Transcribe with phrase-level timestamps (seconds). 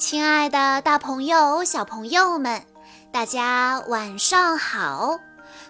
[0.00, 2.62] 亲爱的，大朋友、小朋友们，
[3.12, 5.20] 大家晚上好！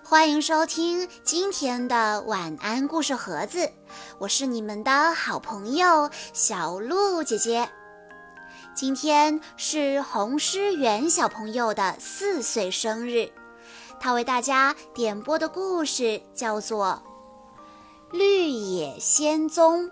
[0.04, 3.72] 欢迎收听今天的晚安故事盒子，
[4.20, 7.68] 我是你们的好朋友小鹿姐姐。
[8.72, 13.32] 今天是红诗源小朋友的四岁生日，
[13.98, 17.02] 他为大家点播的故事叫做
[18.16, 19.86] 《绿野仙踪》。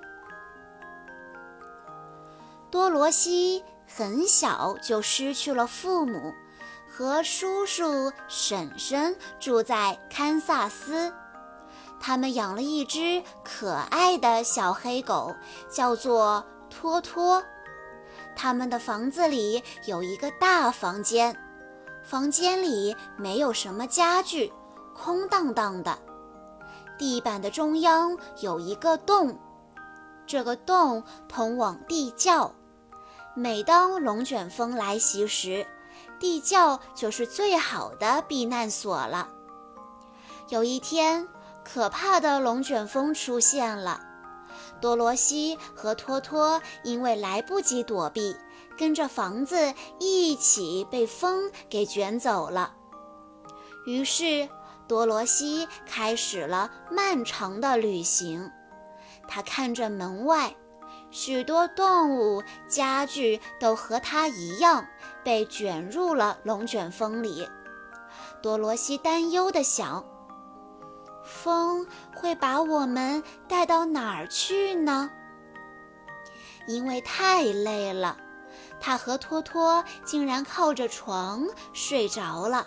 [2.70, 3.64] 多罗西。
[3.96, 6.34] 很小就失去了父母，
[6.88, 11.12] 和叔叔婶婶住在堪萨斯。
[11.98, 15.34] 他们养了一只可爱的小黑狗，
[15.68, 17.42] 叫做托托。
[18.36, 21.36] 他们的房子里有一个大房间，
[22.04, 24.52] 房间里没有什么家具，
[24.94, 25.98] 空荡荡的。
[26.96, 29.36] 地板的中央有一个洞，
[30.24, 32.52] 这个洞通往地窖。
[33.38, 35.64] 每当龙卷风来袭时，
[36.18, 39.28] 地窖就是最好的避难所了。
[40.48, 41.28] 有一天，
[41.64, 44.00] 可怕的龙卷风出现了，
[44.80, 48.34] 多罗西和托托因为来不及躲避，
[48.76, 52.74] 跟着房子一起被风给卷走了。
[53.86, 54.48] 于是，
[54.88, 58.50] 多罗西开始了漫长的旅行。
[59.28, 60.52] 他看着门外。
[61.10, 64.86] 许多动物、家具都和它一样
[65.24, 67.48] 被卷入了龙卷风里。
[68.42, 70.04] 多罗西担忧地想
[71.24, 75.10] ：“风会把我们带到哪儿去呢？”
[76.68, 78.16] 因为太累了，
[78.78, 82.66] 他和托托竟然靠着床睡着了。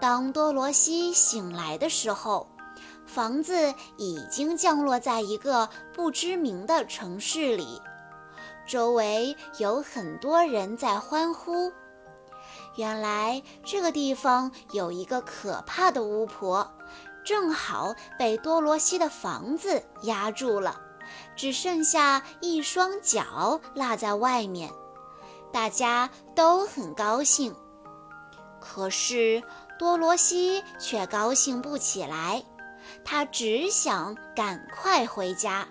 [0.00, 2.46] 当多罗西醒来的时候，
[3.06, 7.80] 房子已经降落在一个不知名的城市里，
[8.66, 11.72] 周围有很多人在欢呼。
[12.76, 16.70] 原来这个地方有一个可怕的巫婆，
[17.24, 20.78] 正好被多罗西的房子压住了，
[21.34, 24.70] 只剩下一双脚落在外面。
[25.52, 27.54] 大家都很高兴，
[28.60, 29.42] 可是
[29.78, 32.44] 多罗西却高兴不起来。
[33.08, 35.66] 他只想赶快回家。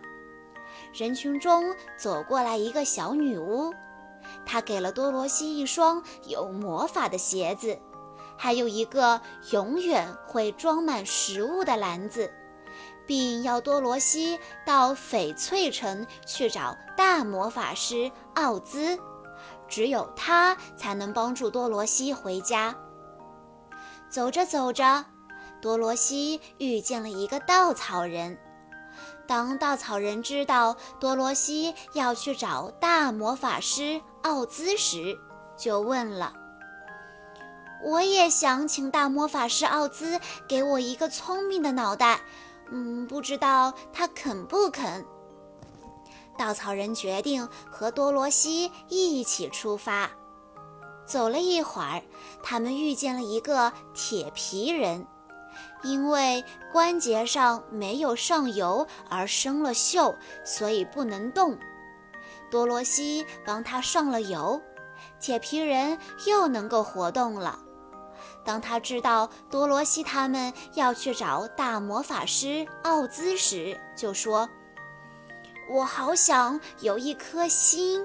[0.94, 3.74] 人群中走过来一个小女巫，
[4.46, 7.78] 她给了多罗西一双有魔法的鞋子，
[8.38, 9.20] 还有一个
[9.52, 12.34] 永远会装满食物的篮子，
[13.06, 18.98] 并要多罗西到翡翠城去找大魔法师奥兹，
[19.68, 22.74] 只有他才能帮助多罗西回家。
[24.08, 25.04] 走着走着。
[25.66, 28.38] 多罗西遇见了一个稻草人。
[29.26, 35.18] 当稻草人知道多罗西要去找大魔法师奥兹时，
[35.58, 36.34] 就问了
[37.84, 42.22] ：“我也想请大魔法师奥兹给我一个聪明的脑袋，
[42.70, 45.04] 嗯，不知道他肯不肯？”
[46.38, 50.12] 稻草人决定和多罗西一起出发。
[51.08, 52.04] 走了一会儿，
[52.44, 55.08] 他们遇见了一个铁皮人。
[55.86, 61.56] 因为关节上没有上油而生了锈，所以不能动。
[62.50, 64.60] 多罗西帮他上了油，
[65.20, 67.60] 铁皮人又能够活动了。
[68.44, 74.50] 当他知道多罗西他们要去找大魔法师奥兹时，就说
[75.70, 78.04] ：“我好想有一颗心。”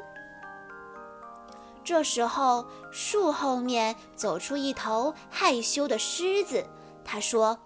[1.83, 6.65] 这时候，树后面走出一头害羞的狮子。
[7.05, 7.59] 他说：“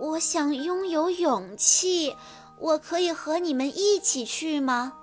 [0.00, 2.16] 我想拥有勇气，
[2.58, 4.94] 我可以和你们一起去吗？”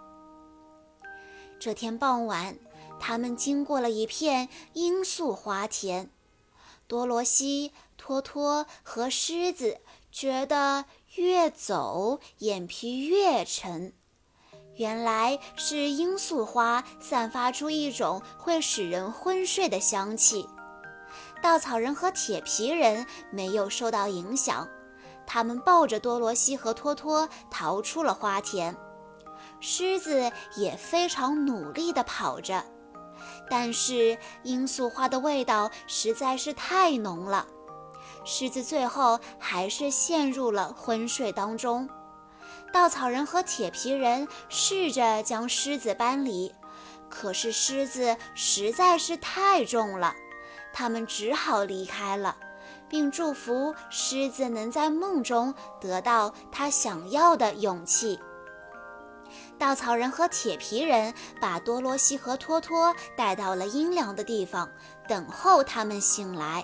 [1.61, 2.57] 这天傍晚，
[2.99, 6.09] 他们经过了一片罂粟花田。
[6.87, 9.81] 多罗西、托托和狮子
[10.11, 10.85] 觉得
[11.15, 13.93] 越走眼皮越沉，
[14.77, 20.47] 原来是罂粟花散发出一种会使人昏睡的香气。
[21.39, 24.67] 稻草人和铁皮人没有受到影响，
[25.27, 28.75] 他们抱着多罗西和托托逃出了花田。
[29.59, 32.63] 狮子也非常努力地跑着，
[33.49, 37.45] 但是罂粟花的味道实在是太浓了，
[38.23, 41.89] 狮子最后还是陷入了昏睡当中。
[42.71, 46.53] 稻草人和铁皮人试着将狮子搬离，
[47.09, 50.13] 可是狮子实在是太重了。
[50.73, 52.37] 他们只好离开了，
[52.89, 58.19] 并祝福狮子能在梦中得到他想要的勇气。
[59.57, 64.69] 稻草人和铁皮人把多罗西和托托带到了阴凉的地方，
[65.07, 66.63] 等候他们醒来。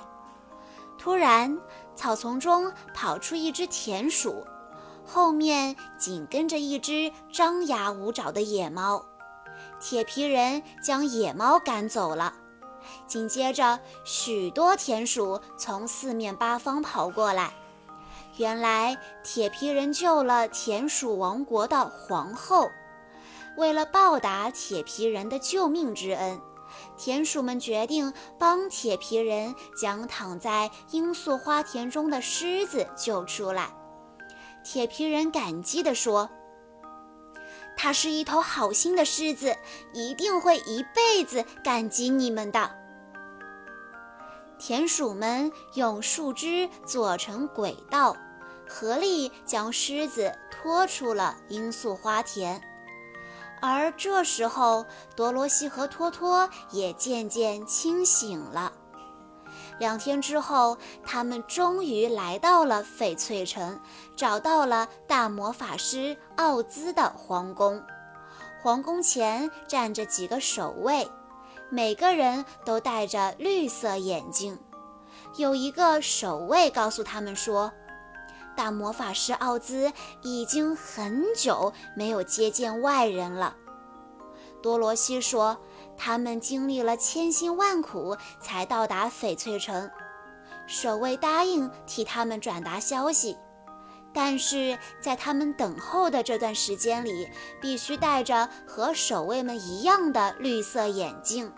[0.97, 1.59] 突然，
[1.95, 4.45] 草丛中跑出一只田鼠，
[5.05, 9.03] 后面紧跟着一只张牙舞爪的野猫。
[9.79, 12.33] 铁皮人将野猫赶走了，
[13.13, 17.53] 紧接着许多田鼠从四面八方跑过来。
[18.37, 22.71] 原来，铁皮人救了田鼠王国的皇后。
[23.55, 26.41] 为了报答铁皮人的救命之恩，
[26.97, 33.69] 田鼠们决定帮铁皮人将躺在罂粟花田中的狮子救出来。
[34.63, 36.31] 铁皮人感激地说
[37.77, 39.55] ：“它是一头好心的狮子，
[39.93, 42.77] 一定会一辈子感激你们的。”
[44.65, 48.15] 田鼠们用树枝做成轨道，
[48.65, 52.61] 合力将狮子拖出了罂粟花田。
[53.59, 54.85] 而这时候，
[55.17, 58.71] 多罗西和托托也渐渐清醒了。
[59.79, 63.81] 两天之后，他们终于来到了翡翠城，
[64.15, 67.83] 找到了大魔法师奥兹的皇宫。
[68.61, 71.05] 皇宫前站着几个守卫，
[71.69, 74.57] 每个人都戴着绿色眼镜。
[75.37, 77.71] 有一个守卫告诉他们说。
[78.55, 83.55] 大魔法师奥兹已经很久没有接见外人了。
[84.61, 85.57] 多罗西说
[85.97, 89.89] ：“他们经历了千辛万苦才到达翡翠城，
[90.67, 93.35] 守卫答应替他们转达消息，
[94.13, 97.27] 但是在他们等候的这段时间里，
[97.59, 101.51] 必须戴着和守卫们一样的绿色眼镜。”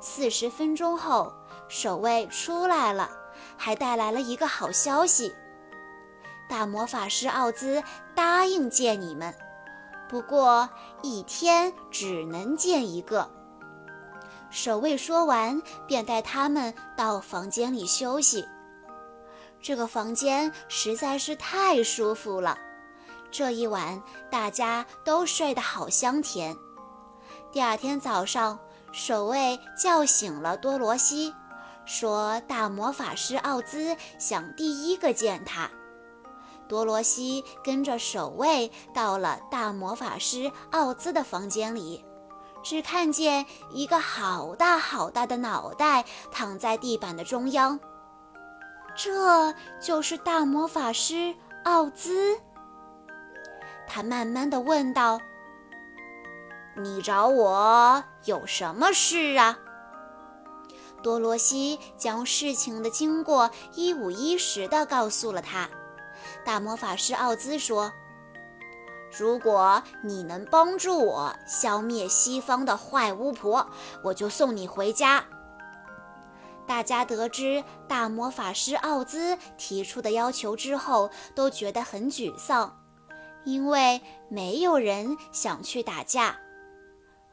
[0.00, 1.32] 四十分钟后，
[1.68, 3.10] 守卫出来了，
[3.56, 5.34] 还带来了一个好消息。
[6.48, 7.82] 大魔法师奥兹
[8.14, 9.34] 答应见你们，
[10.08, 10.68] 不过
[11.02, 13.30] 一天只能见一个。
[14.50, 18.46] 守卫说完，便带他们到房间里休息。
[19.64, 22.58] 这个房间实在是太舒服了，
[23.30, 26.54] 这一晚大家都睡得好香甜。
[27.50, 28.58] 第二天早上，
[28.92, 31.34] 守卫叫醒了多罗西，
[31.86, 35.70] 说大魔法师奥兹想第一个见他。
[36.68, 42.04] 多罗西跟着守卫到了大魔法师奥兹的房间里，
[42.62, 47.80] 只看见一个好大好大的脑袋躺在地板的中央。
[48.96, 52.38] 这就是大魔法师奥兹。
[53.86, 55.20] 他慢慢的问道
[56.76, 59.58] ：“你找我有什么事啊？”
[61.02, 65.68] 多罗西将事情的经过一五一十的告诉了他。
[66.44, 67.92] 大魔法师奥兹说
[69.18, 73.68] ：“如果你能帮助我消灭西方的坏巫婆，
[74.02, 75.24] 我就送你回家。”
[76.66, 82.80] 大家得知大魔法师奥兹提出的要求之后，都觉得很沮丧，
[83.44, 86.38] 因为没有人想去打架。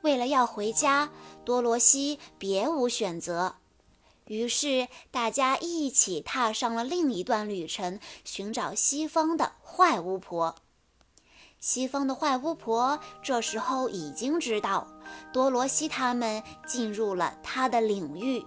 [0.01, 1.10] 为了要回家，
[1.45, 3.56] 多罗西别无选择。
[4.25, 10.56] 于是，大家一起踏上了另一段旅程，寻找西方的坏巫婆。
[11.60, 14.88] 西方的坏巫婆这时候已经知道
[15.32, 18.44] 多罗西他们进入了他的领域，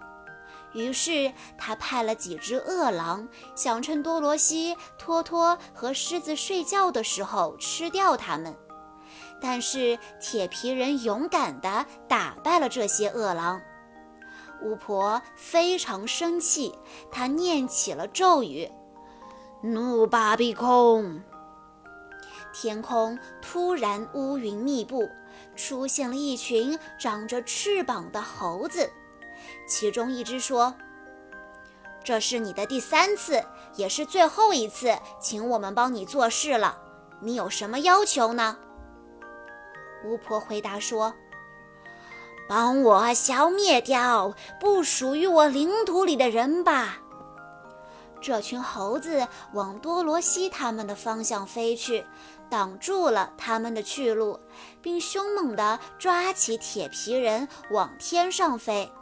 [0.74, 8.54] 于是他派了几只恶狼，想趁多罗西、托托和狮子睡觉的时候吃掉他们。
[9.40, 13.60] 但是铁皮人勇敢地打败了这些恶狼。
[14.62, 16.74] 巫婆非常生气，
[17.10, 18.70] 她念起了咒语
[19.62, 21.22] ：“怒巴比空。”
[22.54, 25.08] 天空突然乌云密布，
[25.56, 28.90] 出现了一群长着翅膀的猴子。
[29.66, 30.74] 其中一只说
[32.04, 33.44] ：“这是你的第三次，
[33.76, 36.78] 也是最后一次，请我们帮你做事了。
[37.20, 38.56] 你有什么要求呢？”
[40.04, 41.14] 巫婆回答说。
[42.46, 46.98] 帮我消灭掉不属于我领土里的人吧！
[48.20, 52.04] 这群猴子往多罗西他们的方向飞去，
[52.50, 54.38] 挡住了他们的去路，
[54.82, 58.92] 并凶猛地抓起铁皮人往天上飞。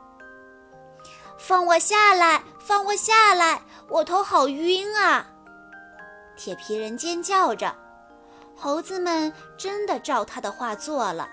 [1.44, 2.40] 放我下来！
[2.60, 3.60] 放我下来！
[3.88, 5.26] 我头好晕啊！
[6.36, 7.74] 铁皮人尖叫着。
[8.56, 11.28] 猴子们真的照他的话做了。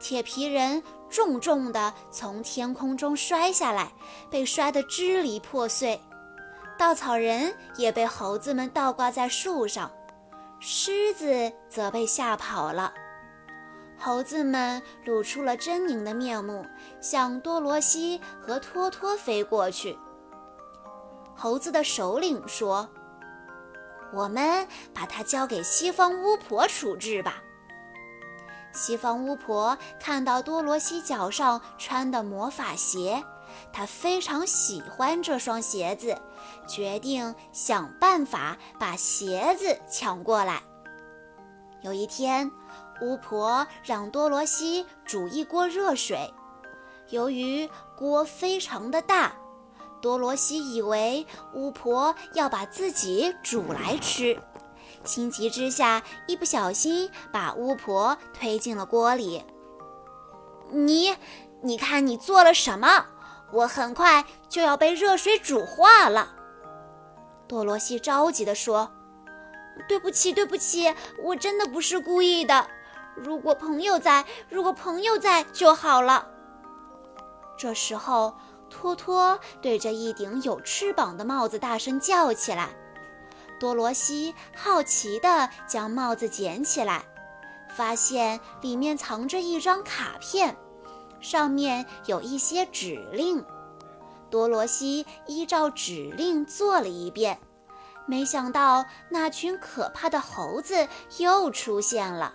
[0.00, 0.82] 铁皮人。
[1.10, 3.92] 重重地从天空中摔下来，
[4.28, 6.00] 被摔得支离破碎。
[6.76, 9.88] 稻草人也被猴子们倒挂在树上，
[10.58, 12.92] 狮子则被吓跑了。
[13.98, 16.66] 猴子们露出了狰狞的面目，
[17.00, 19.98] 向多罗西和托托飞过去。
[21.34, 22.88] 猴子的首领说
[24.12, 27.42] ：“我们把它交给西方巫婆处置吧。”
[28.72, 33.24] 西方巫婆看到多罗西脚上穿的魔法鞋，
[33.72, 36.20] 她非常喜欢这双鞋子，
[36.66, 40.62] 决定想办法把鞋子抢过来。
[41.80, 42.50] 有一天。
[43.00, 46.32] 巫婆让多罗西煮一锅热水，
[47.10, 49.32] 由于锅非常的大，
[50.00, 54.40] 多罗西以为巫婆要把自己煮来吃，
[55.04, 59.44] 心急之下一不小心把巫婆推进了锅里。
[60.70, 61.14] 你，
[61.62, 63.06] 你看你做了什么？
[63.52, 66.34] 我很快就要被热水煮化了。
[67.46, 68.90] 多罗西着急地说
[69.86, 72.66] ：“对不起，对不起，我真的不是故意的。”
[73.14, 76.28] 如果朋友在，如果朋友在就好了。
[77.56, 78.34] 这时候，
[78.68, 82.70] 托托对着一顶有翅膀的帽子大声叫起来。
[83.60, 87.04] 多罗西好奇地将帽子捡起来，
[87.76, 90.56] 发现里面藏着一张卡片，
[91.20, 93.44] 上面有一些指令。
[94.28, 97.38] 多罗西依照指令做了一遍，
[98.06, 102.34] 没想到那群可怕的猴子又出现了。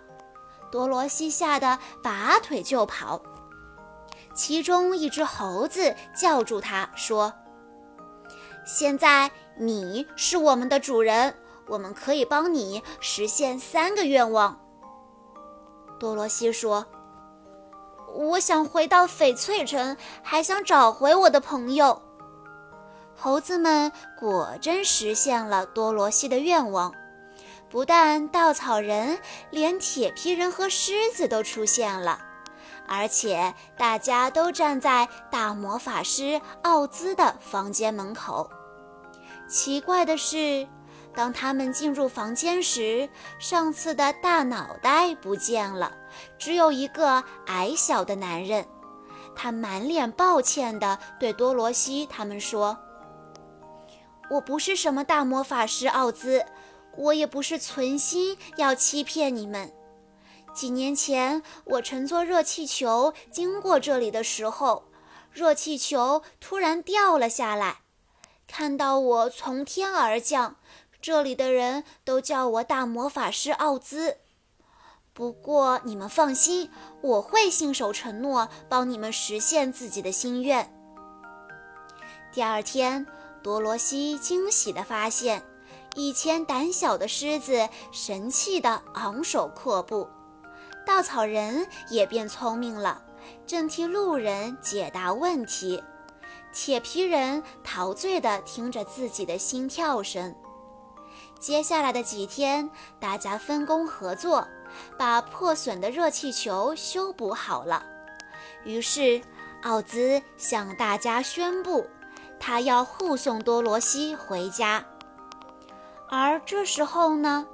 [0.70, 3.20] 多罗西吓得拔腿就跑，
[4.34, 7.32] 其中一只猴子叫住他说
[8.64, 11.34] ：“现在你是我们的主人，
[11.66, 14.60] 我们可以帮你实现三个愿望。”
[15.98, 16.86] 多罗西说
[18.14, 22.00] ：“我想回到翡翠城，还想找回我的朋友。”
[23.16, 26.94] 猴子们果真实现了多罗西的愿望。
[27.70, 29.16] 不但稻草人，
[29.50, 32.18] 连铁皮人和狮子都出现了，
[32.88, 38.50] 而且大家都站在大魔法师奥兹的房间门口。
[39.48, 40.66] 奇怪的是，
[41.14, 43.08] 当他们进入房间时，
[43.38, 45.92] 上次的大脑袋不见了，
[46.38, 48.66] 只有一个矮小的男人。
[49.36, 52.76] 他满脸抱歉地对多罗西他们说
[54.28, 56.44] ：“我不是什么大魔法师奥兹。”
[57.00, 59.72] 我也不是存心要欺骗你们。
[60.54, 64.84] 几年前，我乘坐热气球经过这里的时候，
[65.32, 67.78] 热气球突然掉了下来。
[68.46, 70.56] 看到我从天而降，
[71.00, 74.18] 这里的人都叫我大魔法师奥兹。
[75.12, 80.72] 不过你们放心，我会信守承诺，帮你们实现自己的心愿。
[82.32, 83.06] 第二天，
[83.42, 85.49] 多罗西惊喜地发现。
[85.96, 90.08] 以前胆小的狮子神气地昂首阔步，
[90.86, 93.02] 稻草人也变聪明了，
[93.46, 95.82] 正替路人解答问题。
[96.52, 100.34] 铁皮人陶醉地听着自己的心跳声。
[101.38, 104.46] 接下来的几天，大家分工合作，
[104.98, 107.84] 把破损的热气球修补好了。
[108.64, 109.20] 于是，
[109.62, 111.86] 奥兹向大家宣布，
[112.38, 114.84] 他要护送多罗西回家。
[116.10, 117.46] 而这时候呢，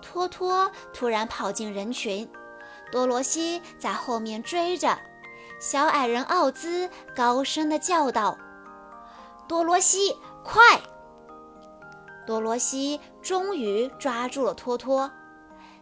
[0.00, 2.28] 托托突然跑进人群，
[2.90, 4.98] 多罗西在后面追着。
[5.60, 8.38] 小矮人奥兹高声地叫道
[9.46, 10.62] ：“多罗西，快！”
[12.26, 15.10] 多罗西终于抓住了托托，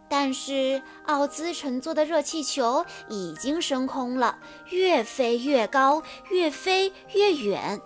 [0.08, 4.38] 但是奥兹乘坐的热气球已经升空了，
[4.70, 7.80] 越飞越高，越飞越远。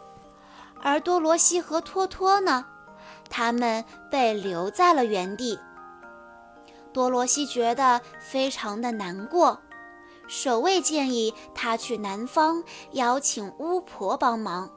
[0.81, 2.65] 而多罗西和托托呢？
[3.33, 5.59] 他们被留在了原地。
[6.93, 9.59] 多罗西觉得非常的难过。
[10.29, 12.63] 守卫建议他去南方
[12.93, 14.71] 邀请巫婆帮忙。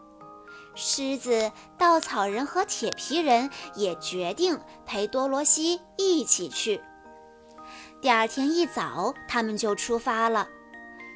[0.74, 6.82] 狮子、稻草人和铁皮人也决定陪多罗西一起去。
[8.02, 10.48] 第二天一早，他们就出发了。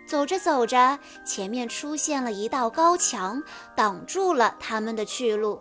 [0.05, 3.41] 走着走着，前面出现了一道高墙，
[3.75, 5.59] 挡住了他们的去路。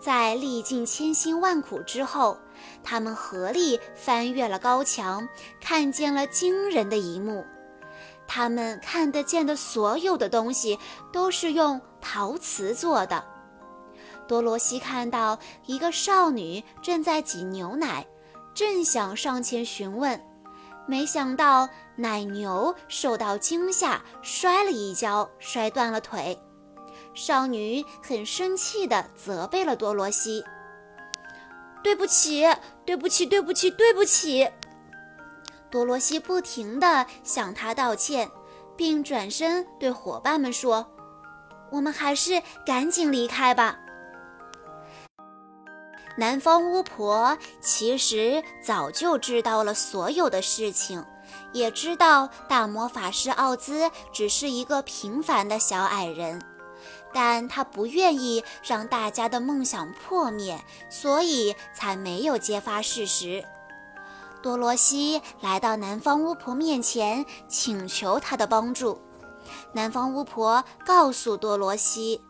[0.00, 2.38] 在历尽千辛万苦之后，
[2.82, 5.28] 他们合力翻越了高墙，
[5.60, 7.44] 看见了惊人的一幕。
[8.26, 10.78] 他们看得见的所有的东西
[11.12, 13.24] 都是用陶瓷做的。
[14.26, 18.06] 多罗西看到一个少女正在挤牛奶，
[18.54, 20.24] 正想上前询问，
[20.86, 26.40] 没想到奶牛受到惊吓，摔了一跤，摔断了腿。
[27.14, 30.44] 少女很生气地责备了多罗西
[31.82, 32.46] ：“对不起，
[32.84, 34.48] 对不起，对不起，对不起。”
[35.70, 38.30] 多罗西不停地向他道歉，
[38.76, 40.86] 并转身对伙伴们说
[41.70, 43.78] ：“我们还是赶紧离开吧。”
[46.16, 51.04] 南方巫婆其实早就知道了所有的事情，
[51.52, 56.42] 也知道大魔法师奥兹只是一个平凡的小矮人，
[57.12, 63.44] 但她不愿意让大家的梦想破灭，所以才没有揭发事实。
[64.42, 69.00] 多罗西来到南方巫婆面前，请求她的帮助。
[69.72, 72.22] 南方巫婆告诉多罗西。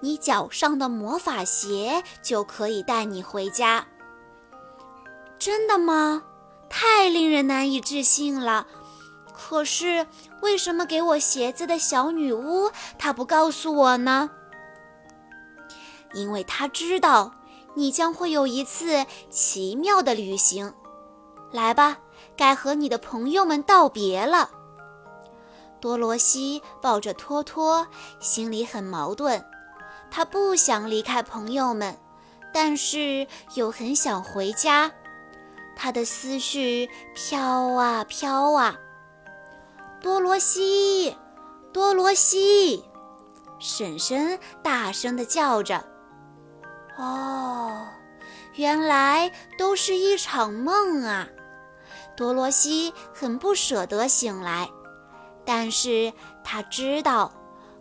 [0.00, 3.86] 你脚上的魔法鞋就可以带你回家。
[5.38, 6.22] 真的吗？
[6.70, 8.66] 太令人难以置信了。
[9.40, 10.04] 可是
[10.42, 14.28] 为什么给我鞋子的小女巫她不告诉我呢？
[16.12, 17.32] 因为她知道
[17.74, 20.74] 你将会有一次奇妙的旅行。
[21.52, 21.98] 来吧，
[22.36, 24.50] 该和你的朋友们道别了。
[25.80, 27.86] 多罗西抱着托托，
[28.18, 29.42] 心里很矛盾。
[30.10, 31.96] 他不想离开朋友们，
[32.52, 34.90] 但是又很想回家。
[35.76, 38.76] 他的思绪飘啊飘啊。
[40.00, 41.16] 多罗西，
[41.72, 42.84] 多罗西，
[43.58, 45.84] 婶婶大声地叫着。
[46.96, 47.86] 哦，
[48.54, 51.28] 原来都是一场梦啊！
[52.16, 54.68] 多罗西很不舍得醒来，
[55.44, 56.12] 但是
[56.44, 57.32] 他知道。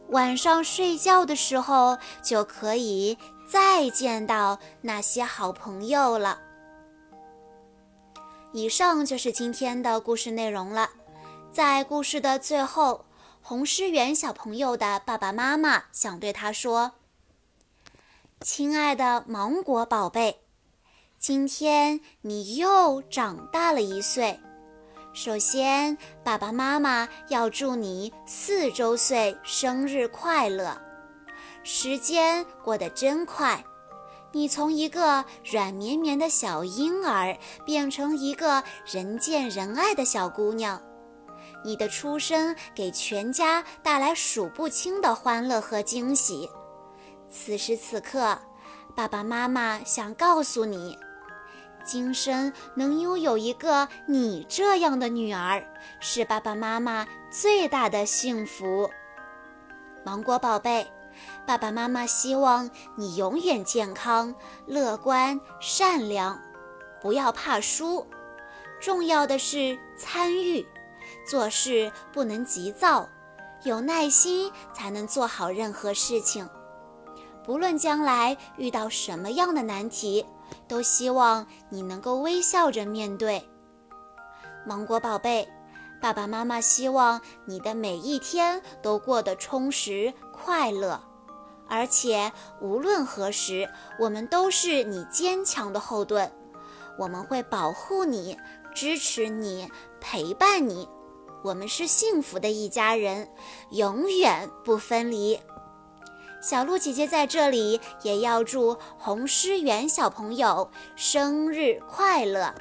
[0.09, 6.39] 晚上睡觉的时候，就可以再见到那些好朋友了。
[8.53, 10.89] 以上就是今天的故事内容了。
[11.57, 13.05] 在故事的最后，
[13.41, 16.91] 红诗媛小朋友的爸爸妈妈想对他说
[18.41, 20.41] ：“亲爱的芒果宝贝，
[21.17, 24.39] 今天你又长大了一岁。”
[25.15, 30.79] 首先，爸爸妈妈要祝你四周岁生日快乐！
[31.63, 33.65] 时间过得真快，
[34.31, 40.79] 你从一个软绵绵的小婴儿变成一个人见人爱的小姑娘。
[41.63, 46.49] 你的出生给全家带来数不清的欢乐和惊喜。
[47.29, 48.37] 此时此刻，
[48.95, 50.97] 爸爸妈妈想告诉你。
[51.83, 55.65] 今生能拥有一个你这样的女儿，
[56.01, 58.89] 是爸爸妈妈最大的幸福。
[60.03, 60.85] 芒果宝贝，
[61.45, 66.41] 爸爸妈妈希望你永远健康、乐观、善良，
[67.01, 68.05] 不要怕输。
[68.81, 70.67] 重要的是参与，
[71.27, 73.07] 做事不能急躁，
[73.63, 76.49] 有耐心才能做好任何事情。
[77.43, 80.25] 不论将来遇到什么样的难题。
[80.65, 83.49] 都希望你能够微笑着面对，
[84.65, 85.47] 芒果宝贝。
[85.99, 91.01] 爸爸妈妈希望你的每一天都过得充实快乐，
[91.67, 96.31] 而且无论何时，我们都是你坚强的后盾。
[96.97, 98.37] 我们会保护你，
[98.73, 100.87] 支持你，陪伴你。
[101.47, 103.29] 我们是幸福的一家人，
[103.69, 105.39] 永远不分离。
[106.41, 112.53] 小鹿姐姐在这里也要祝红诗园小朋友生日快乐。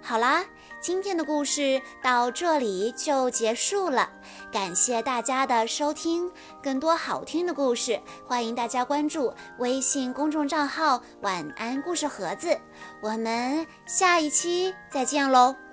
[0.00, 0.44] 好啦，
[0.80, 4.08] 今天的故事到这里就结束了，
[4.52, 6.30] 感谢大家的收听。
[6.62, 12.56] 更多好听的故事，欢迎大家关注微信公众账号“晚安故事盒子”。
[13.02, 15.63] 我们下一期再见喽！